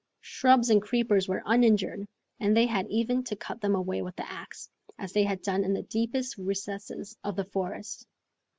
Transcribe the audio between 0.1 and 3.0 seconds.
Shrubs and creepers were uninjured, and they had